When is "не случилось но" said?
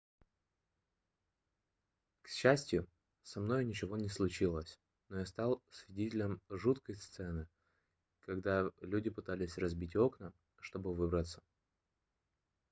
3.97-5.19